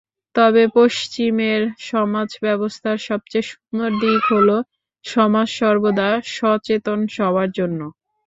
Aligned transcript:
তবে 0.35 0.63
পশ্চিমের 0.75 1.61
সমাজ 1.89 2.29
ব্যবস্থার 2.45 2.97
সবচেয়ে 3.07 3.49
সুন্দর 3.51 3.91
দিক 4.01 4.21
হলো, 4.31 4.57
সমাজ 5.05 5.47
সর্বদা 5.59 6.09
সচেতন 6.31 6.99
সবার 7.15 7.49
জন্য। 7.57 7.79